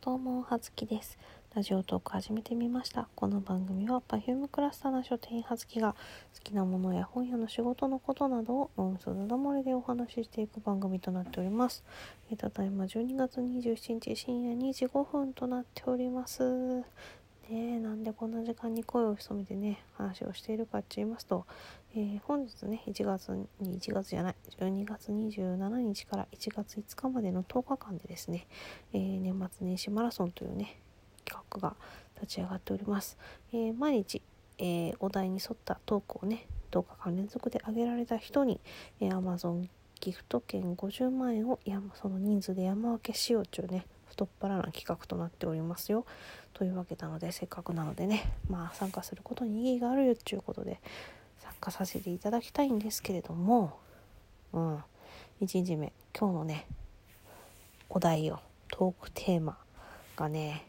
[0.00, 1.18] どうも、はずきです。
[1.56, 3.08] ラジオトーク始めてみました。
[3.16, 5.96] この番組は Perfume クラスターの書店員はずきが
[6.34, 11.82] 好きなものや本屋の仕事のことなどをノンスダダ漏れでお話ししていく番組となっております。
[12.30, 16.84] えただいま12月27日深夜2時5分となっております。
[17.48, 21.46] ね、なんでこんな時間に声を潜めてね、話をしているかって言いますと、
[21.94, 23.30] えー本日ね、1月
[23.60, 28.46] に、1月じゃない、12月27日から1月5日までの10日間でですね、
[28.92, 30.78] えー年末年始マラソンというね
[31.24, 31.74] 企画が
[32.20, 33.16] 立ち上がっております、
[33.52, 34.20] えー毎日、
[34.58, 38.60] えお題に沿ったトークをね10日間連続で上げられた人に、
[39.00, 39.68] え Amazon
[40.00, 41.58] ギフト券50万円を
[41.94, 43.86] その人数で山分けしようというね
[44.18, 46.04] 太っ腹な企画となっておりますよ。
[46.52, 50.80] というわけなのでせっかくなのでねまあ参加することに意義があるよということで
[51.38, 53.78] 参加させていただきたいんですけれども
[54.52, 54.82] うん。
[55.40, 56.66] 1日目今日のね
[57.88, 58.40] お題を
[58.72, 59.56] トークテーマ
[60.16, 60.64] がね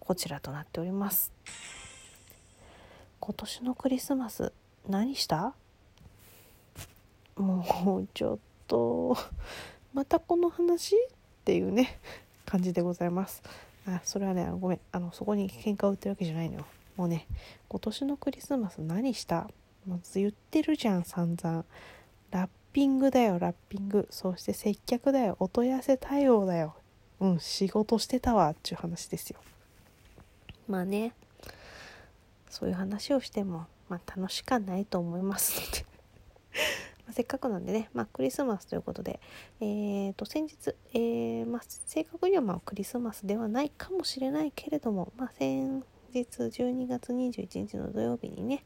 [0.00, 1.32] こちらとなっております。
[3.20, 4.52] 今年のクリスマス
[4.86, 5.54] 何した？
[7.36, 9.16] もうちょっと
[9.94, 10.94] またこの話？
[11.48, 11.98] っていうね
[12.44, 13.42] 感じでございます。
[13.86, 14.80] あそれはねあのごめん。
[14.92, 16.66] あのそこに喧嘩を売ってるわけじゃないのよ。
[16.94, 17.26] もうね
[17.68, 19.48] 今年のクリスマス何した？
[19.86, 21.64] まず言ってるじゃん散々。
[22.30, 24.06] ラッピングだよラッピング。
[24.10, 25.38] そして接客だよ。
[25.40, 26.74] お問い合わせ対応だよ。
[27.20, 29.40] うん仕事してたわっていう話ですよ。
[30.68, 31.14] まあね
[32.50, 35.86] そういう話をしても、まあ、楽しかないと思いますので
[37.12, 39.20] せっかくなんでね、まあ、クリスマスということで、
[39.60, 48.64] えー、と先日、えーまあ、正確にはまあクリスマスではないかもしれないけれども、まあ、先日12月21日の土曜日にね、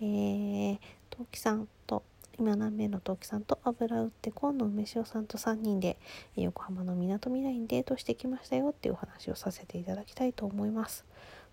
[0.00, 0.78] えー、
[1.10, 2.02] 陶器さんと
[2.38, 5.98] 今何名の陶器さんと油売って今野梅塩さんと3人で
[6.36, 11.04] 横浜のみなとみらいにデートしてきましたよっていうお話をさせていただきたいと思います。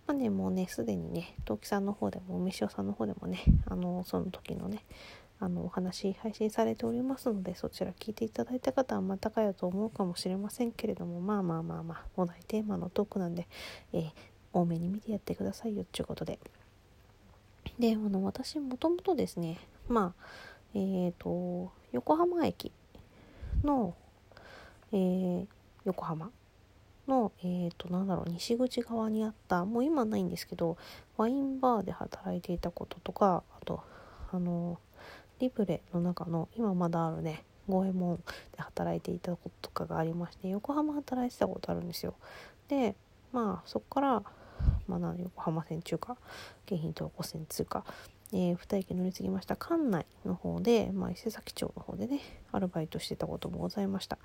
[0.07, 4.85] まあね、もうね、すでにね、陶器さんの方でも、梅塩さんの方でもね、あの、その時のね、
[5.39, 13.47] あの、お話配信されておりますので、そちら聞いていただいた方はまたかよと思うかもしれませんけれども、まあまあまあまあ、お題テーマのトークなんで、
[13.93, 14.11] えー
[14.53, 16.39] 多めに見てやってくださいよっていうことで。
[17.77, 20.23] で、あの、私、もともとですね、まあ、
[20.73, 22.71] えっ、と、横浜駅
[23.63, 23.93] の、
[24.93, 25.47] えー
[25.87, 26.31] 横浜
[27.07, 30.77] の、えー、となんだろう西口側にあったもう今ないんですけど
[31.15, 33.81] ワインバーで働いていたこととかあと
[34.31, 34.77] あの
[35.39, 38.23] リブレの中の今まだあるね五右衛門で
[38.57, 42.15] 働いていたこととかがありまして横浜働いてたことあるんですよ。
[42.67, 42.95] で
[43.31, 44.23] まあそこから、
[44.87, 46.17] まあ、横浜線中華
[46.65, 47.83] 京浜東湖線通過。
[48.33, 49.55] えー、2駅乗り継ぎました。
[49.55, 52.19] 館内の方で、まあ、伊勢崎町の方でね
[52.51, 54.17] アルバイトしてたこともございました、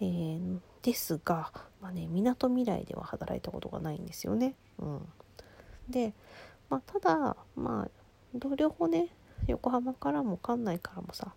[0.00, 5.00] えーですが、まあね、みなとみらいでは働いたことがないんですよね、うん、
[5.88, 6.14] で、
[6.68, 7.90] まあ、ただまあ
[8.34, 9.08] ど両方ね
[9.46, 11.34] 横浜からも館内からもさ、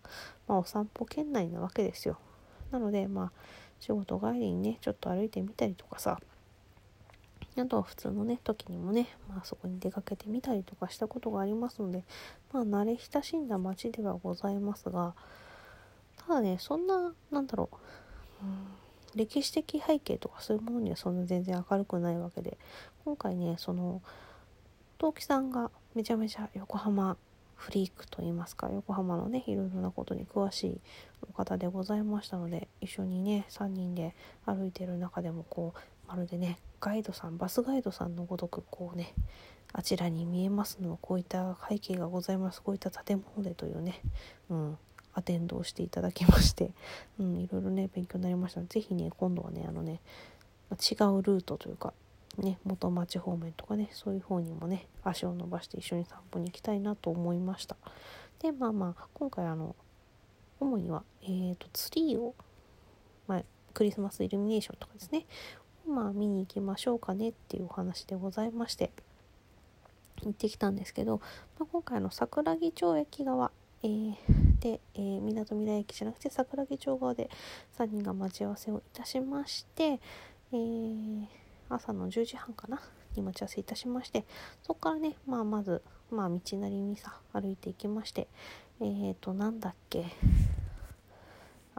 [0.48, 2.18] まあ、お散歩圏内なわけですよ。
[2.72, 3.32] なのでまあ
[3.80, 6.20] 仕事帰りにねちょっと歩いてみたりとかさ
[7.56, 12.04] あとは普通のね時にもね、まあ、そこに出かけてみたりとかしたことがありますので
[12.52, 15.14] まあ慣れ親しんだ街ではございますが
[16.28, 17.70] ただねそんななんだろ
[18.42, 18.66] う、うん、
[19.16, 22.58] 歴史的背景とかそういうものにはそんな全然明るくないわけで
[23.06, 24.02] 今回ねその
[24.98, 27.18] 陶器さんがめちゃめちゃ横浜
[27.64, 30.82] フリークといいますか横浜のねいろいろなことに詳しい
[31.30, 34.16] お方でございましたので一緒にね3人で
[34.46, 39.14] 歩いてる中でもこうまるでねガイドさんバスガイドさんのごとくこうね
[39.72, 44.02] あちらに見えますのはこういった背景がございますこういった建物でというね、
[44.50, 44.78] うん、
[45.14, 46.72] アテンドをしていただきまして、
[47.18, 50.02] うん、いろいろね勉強になりましたのでぜひね今度はねあのね
[50.72, 51.94] 違うルートというか
[52.38, 57.76] ね元町方面とかねそういう方にもね足を伸ばして一緒に散歩に行きたいなと思いました。
[58.40, 59.76] でまあまあ今回あの
[60.60, 62.36] 主にはえー、とツリーを、
[63.28, 63.44] まあ、
[63.74, 65.26] クリスマスイルミネーションとかですね
[65.88, 68.92] まあ見に行きましょうかねっていうお話でございまして
[70.22, 71.22] 行ってきたんですけど、
[71.60, 73.52] まあ、今回の桜木町駅側、
[73.84, 74.16] えー
[74.64, 77.30] でみなとみらい駅じゃなくて桜木町側で
[77.78, 80.00] 3人が待ち合わせをいたしまして、
[80.54, 82.82] えー朝の10時半かな
[83.16, 84.26] に待ち合わせいたしまして
[84.64, 85.82] そこからね、まあ、まず、
[86.12, 88.28] まあ、道なりにさ歩いていきまして
[88.82, 90.06] えーとなんだっけ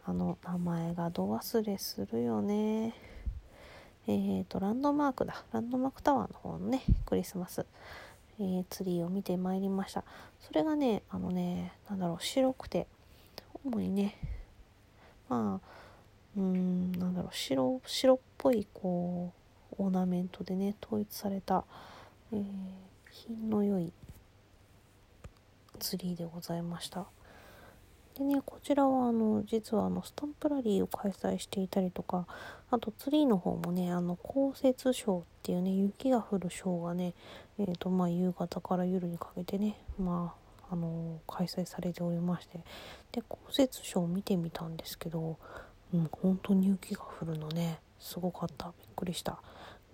[0.07, 2.95] あの名前がど忘れするよね。
[4.07, 5.45] えーとランドマークだ。
[5.51, 7.65] ランドマークタワーの方のねクリスマス、
[8.39, 10.05] えーツリーを見てまいりました。
[10.41, 12.87] それがねあのねなんだろう白くて
[13.65, 14.19] 主にね
[15.31, 15.69] まあ
[16.37, 19.44] うーんなんだろう白白っぽいこう
[19.79, 21.65] オーナメントでね統一された、
[22.33, 22.43] えー、
[23.11, 23.93] 品の良い
[25.79, 27.07] ツリーでございました。
[28.17, 32.27] でねこちらはあの実はあのスタンプラリーを開催していたりとか
[32.71, 37.13] あとツリーの方もねあの降雪ショーっていうね雪が降るショーがね
[37.59, 40.35] えーとまあ、夕方から夜にかけてねま
[40.69, 42.59] ああの開催されておりまして
[43.13, 45.37] で降雪ショーを見てみたんですけど、
[45.93, 48.67] うん、本当に雪が降るのねすごかった。
[48.67, 49.39] びっくりした。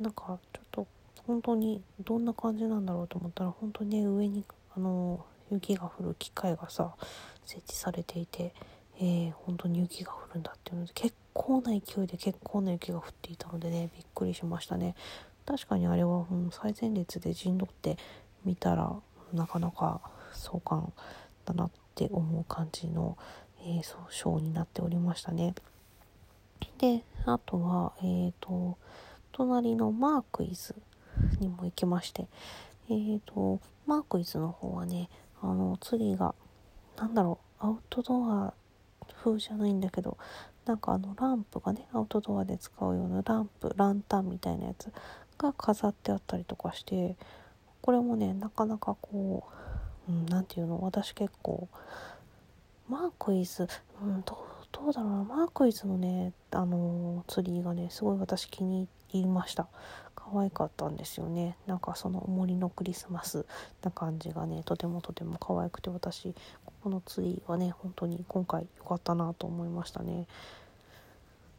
[0.01, 0.87] なんかちょっと
[1.27, 4.45] 本当にどんな感じなんだろうと思ったら本当にね上に
[4.75, 6.95] あの雪が降る機械がさ
[7.45, 8.55] 設置されていて、
[8.99, 14.95] えー、本当に雪が降るんだっていうので結構な勢いで結構な雪が降っていたのでねびっくりしましたね
[15.45, 17.99] 確かにあれは、うん、最前列で陣取って
[18.45, 18.95] 見たら
[19.33, 20.01] なかなか
[20.33, 20.93] 壮観
[21.45, 23.19] だなって思う感じの、
[23.63, 25.55] えー、そうショーになっておりましたね。
[26.79, 28.79] であとはえっ、ー、と
[29.41, 30.75] 隣のマークイズ
[31.41, 32.27] にも行きまして
[32.91, 35.09] え、ー、とマークイズの方はね
[35.41, 36.35] あのツリーが
[36.99, 38.53] なんだろうアウトドア
[39.25, 40.19] 風じゃないんだけど
[40.67, 44.93] なんかあのランプがねアウトドアで使うようなランプランタンみたいなやつ
[45.39, 47.17] が飾ってあったりとかして
[47.81, 49.45] これもねなかなかこ
[50.07, 51.67] う何、うん、て言うの私結構
[52.91, 53.67] マークイズ、
[54.03, 54.37] うん、ど
[54.87, 59.69] うだろうなマークイズのねあのツリーがねすごい私気に入っりました。
[60.15, 61.57] 可愛かったんですよね。
[61.67, 63.47] なんかその森のクリスマス
[63.83, 66.35] な感じがねとてもとても可愛くて私
[66.65, 70.27] ここのツリーはね本当に今回良かったなと思いましたね。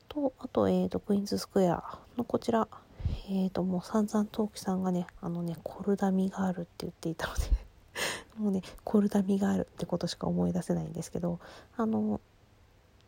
[0.08, 1.84] とあと,、えーと、クイーンズスクエア
[2.18, 2.68] のこちら
[3.30, 7.42] えーともう散々陶器さんがねあのねコルダミがあるって言っていたので
[8.38, 11.40] もうねコルダミがあるってことしか思い出せないんですけど
[11.78, 12.22] あの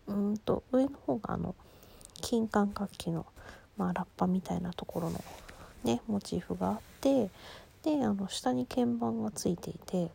[0.07, 1.55] うんと上の方があの
[2.21, 3.25] 金管楽器の、
[3.77, 5.23] まあ、ラッパみたいなところの
[5.83, 7.29] ねモチーフがあって
[7.83, 10.09] であの下に鍵盤がついていて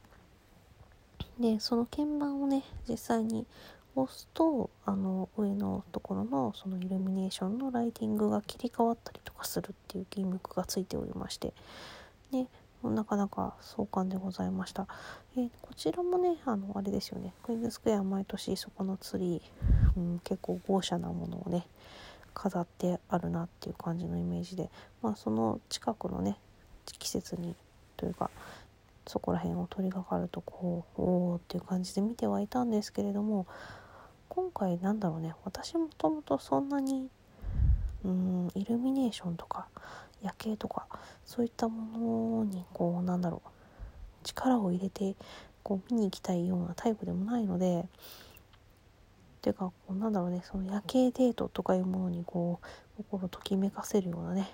[1.38, 3.46] でその鍵盤をね実際に
[3.94, 11.52] 押すとあの上のところのそのイルミネーションのライティングが切り替わったりとかするっていうギミックがついておりまして
[12.32, 12.46] で
[12.84, 14.86] なかなか壮観でございました、
[15.36, 21.66] えー、こちらもねあのあれですよねクイーンズスクエア毎年そこのツリー、うん、結構豪華なものをね
[22.38, 24.70] 飾ってあるなっていう感じのイメージで
[25.02, 26.38] まあその近くのね
[26.98, 27.56] 季節に
[27.96, 28.30] というか
[29.08, 33.46] そこら辺を取り掛かるとこうおおっていう感じで見てはいたんですけれども
[34.28, 37.08] 今回なんだろうね私もともとそんなに
[38.04, 39.66] うんイルミネーションとか
[40.22, 40.86] 夜景とか
[41.26, 43.48] そういったものにこうなんだろう
[44.24, 45.16] 力を入れて
[45.64, 47.86] こう見に行きたいようなタイプでもないので
[49.40, 52.60] ていうかこうなんだろうねその夜景デートとかいうものにこ
[52.98, 54.50] う心ときめかせるようなね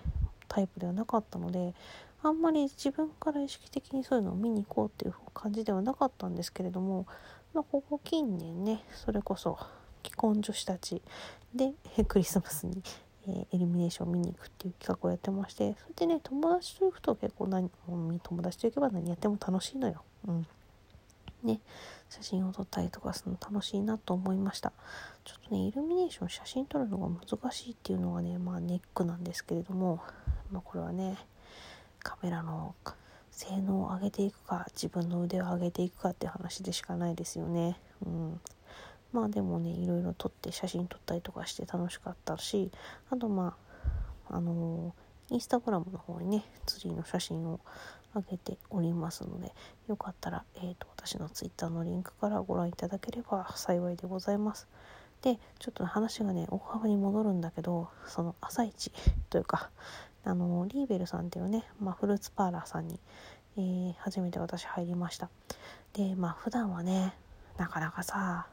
[0.48, 1.74] タイプではなかったので
[2.22, 7.06] あんまり自分から意識的にそういうのを見に行こうっていう感じではなかったんですけれども
[7.54, 9.56] まあ、ここ近年ねそれこそ
[10.04, 11.00] 既婚女子たち
[11.54, 11.72] で
[12.08, 12.82] クリスマスに、
[13.28, 17.70] えー、エリミネーションを見に行くっていう企画をやってましてそれでね友達と行くと結構何
[18.20, 20.02] 友達と行けば何やっても楽しいのよ。
[20.26, 20.46] うん
[21.44, 21.60] ね、
[22.14, 24.72] 写真を撮ったりとかするの楽しいなと思いました
[25.24, 30.00] ちょっとねイルミネーション写真撮るのが難しいっていうのがねまあネックなんですけれども、
[30.52, 31.16] まあ、これはね
[32.04, 32.76] カメラの
[33.32, 37.80] 性能を上げていくか自分の腕を上げていくかって話でしかないですよね。
[38.06, 38.40] うん、
[39.12, 42.70] まあでもねいろいろ撮って写真撮ったりとかして楽しかったし
[43.10, 43.56] あとま
[44.28, 47.60] ああのー、インスタグラムの方にねツリーの写真を
[48.14, 49.52] 上げておりますので
[49.88, 54.68] よかったら、えーと、私の twitter のリンクからご覧いただければ幸いでございます。
[55.22, 58.92] でちょっと話がね大幅に戻るんだけどその朝一
[59.30, 59.70] というか
[60.22, 63.00] あのリーベルさんっていうね、まあ、フルーツパーラーさんに、
[63.56, 65.30] えー、初めて私入りました。
[65.94, 67.14] でまあ普段はね
[67.56, 68.48] なかなかさ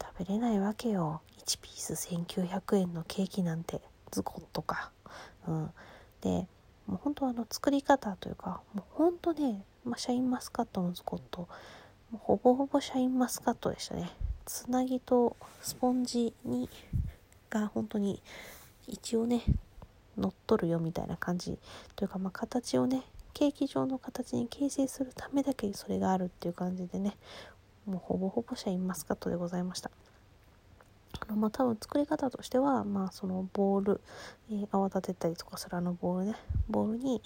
[0.00, 1.20] 食べれないわけよ。
[1.44, 4.90] 1ピース1900円のケーキなんてズコッとか。
[5.46, 5.70] うん。
[6.20, 6.46] で
[6.90, 11.48] もう本当あの作り方というかもう本当ね、まあ、シャインマスカットのズコットも
[12.14, 14.10] うほぼほぼシャインマスカットでしたね。
[14.44, 16.68] つなぎとスポンジに
[17.48, 18.20] が本当に
[18.88, 19.42] 一応ね
[20.18, 21.56] 乗っ取るよみたいな感じ
[21.94, 27.16] というか、まあ、形をねケーキ状の形に形成するためだけにそれがあるっていう感じでね
[27.86, 29.92] もうほぼほぼシャインマスカットでございました。
[31.30, 34.00] のまあ多分作り方としてはまあそのボール、
[34.50, 36.34] えー、泡立てたりとかするあのボールね。
[36.68, 37.22] ボールに、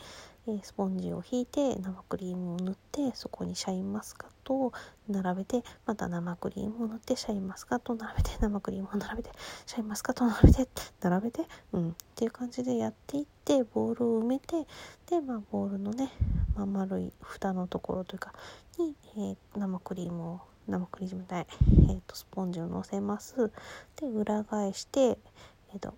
[0.46, 4.72] えー、スポンジを引いて生クリームを塗ってそこにシャインマスカットを
[5.08, 9.30] 並べてまた生クリームを塗ってシャインマスカットを並べて 生クリームを並べて
[9.66, 10.68] シャインマスカットを並べて
[11.00, 14.66] 並べてうんっていう感じでやっていってボールを埋めて
[15.06, 16.10] でまあボールのね、
[16.56, 18.32] まあ、丸い蓋のところというか
[18.78, 21.46] に、えー、生クリームを生クリームない、
[21.88, 23.50] えーと、スポンジをのせます。
[23.96, 25.94] で裏返して、えーと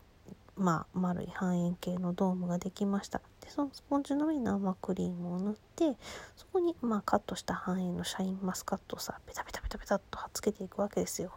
[0.56, 3.20] まあ、丸い半円形のドームができました。
[3.42, 5.96] でそのスポンジの上に生クリームを塗って
[6.35, 11.32] そこに、まあ、カットした半円のシャインマスカットをさペタペタペタペタっと貼っつけていくわけですよ。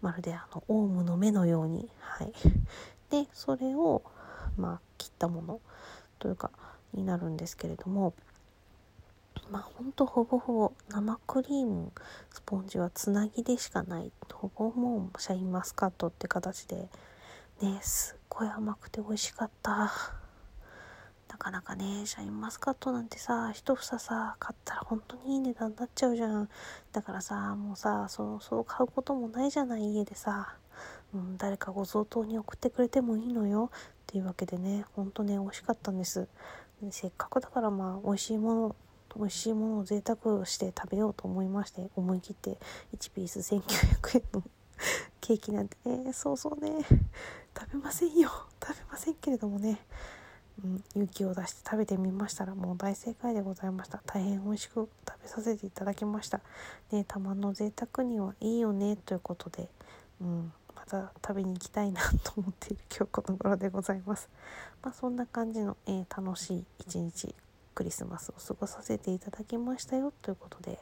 [0.00, 1.90] まるであのオウムの目のように。
[2.00, 2.32] はい。
[3.10, 4.02] でそれを
[4.56, 5.60] まあ切ったもの
[6.18, 6.50] というか
[6.94, 8.14] になるんですけれども。
[9.52, 11.92] まあほんとほぼほぼ生クリーム
[12.30, 14.10] スポンジはつなぎでしかない。
[14.32, 16.88] ほぼもうシャインマスカットって形で。
[17.60, 19.92] ねすっごい甘くて美味しかった。
[21.28, 26.48] なかなかねシャインマスカットなんてさ一房さ買ったら本当にいい値段になっちゃうじゃん。
[26.92, 30.56] だからさもうさそうそう買うこともないじゃない家でさ、
[31.14, 33.70] うん、誰かご贈答に送ってくれてもいいのよ。
[33.74, 36.26] っていうわけでねほんとね美味しかったんです。
[36.90, 38.76] せっかくだからまあ美味しいもの
[39.16, 42.58] 美味しいものを贅沢して食べようと思いまして思い切って
[42.96, 44.42] 1ピース1900円の
[45.20, 46.84] ケーキなんてねそうそうね。
[47.58, 48.30] 食べませんよ。
[48.60, 49.78] 食べませんけれどもね、
[50.64, 54.02] うん、勇気を出して食べてみましたらもう大正解でございました。
[54.06, 56.40] 大変美味しく食べさせていただきました。
[56.90, 58.96] ねたまの贅沢にはいいよね。
[58.96, 59.68] ということで、
[60.20, 64.28] うん、また食べに行きたいなと思っている今日この頃でございます。
[64.82, 67.34] まあそんな感じの、えー、楽しい一日
[67.74, 70.78] クリスマスを過ごさせていただきましたよということで、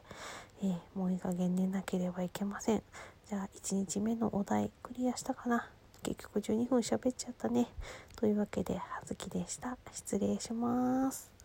[0.63, 2.83] えー、もういい加減寝なければいけません。
[3.29, 5.69] じゃあ1日目のお題クリアしたかな？
[6.03, 7.69] 結局12分喋っちゃったね。
[8.17, 9.77] というわけで葉月でした。
[9.93, 11.40] 失礼します。